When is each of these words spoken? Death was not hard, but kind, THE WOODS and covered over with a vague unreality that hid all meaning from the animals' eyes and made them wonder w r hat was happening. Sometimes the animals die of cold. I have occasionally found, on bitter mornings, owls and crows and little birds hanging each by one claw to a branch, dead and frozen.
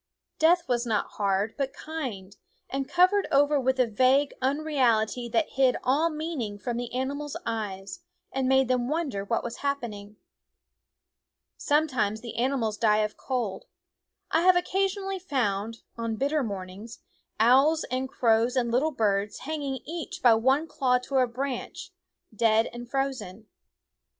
Death 0.39 0.67
was 0.67 0.83
not 0.83 1.11
hard, 1.19 1.53
but 1.59 1.73
kind, 1.73 2.31
THE 2.31 2.37
WOODS 2.39 2.69
and 2.71 2.89
covered 2.89 3.27
over 3.31 3.59
with 3.59 3.79
a 3.79 3.85
vague 3.85 4.33
unreality 4.41 5.29
that 5.29 5.51
hid 5.51 5.77
all 5.83 6.09
meaning 6.09 6.57
from 6.57 6.77
the 6.77 6.91
animals' 6.91 7.37
eyes 7.45 7.99
and 8.31 8.49
made 8.49 8.67
them 8.67 8.87
wonder 8.89 9.19
w 9.19 9.31
r 9.31 9.37
hat 9.37 9.43
was 9.43 9.57
happening. 9.57 10.15
Sometimes 11.55 12.21
the 12.21 12.37
animals 12.37 12.77
die 12.77 13.03
of 13.05 13.15
cold. 13.15 13.65
I 14.31 14.41
have 14.41 14.55
occasionally 14.55 15.19
found, 15.19 15.81
on 15.99 16.15
bitter 16.15 16.41
mornings, 16.41 16.97
owls 17.39 17.83
and 17.91 18.09
crows 18.09 18.55
and 18.55 18.71
little 18.71 18.89
birds 18.91 19.41
hanging 19.41 19.83
each 19.85 20.23
by 20.23 20.33
one 20.33 20.67
claw 20.67 20.97
to 20.97 21.17
a 21.17 21.27
branch, 21.27 21.91
dead 22.35 22.67
and 22.73 22.89
frozen. 22.89 23.45